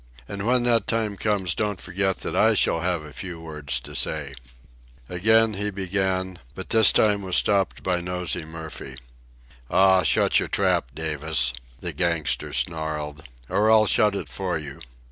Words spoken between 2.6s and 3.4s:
have a few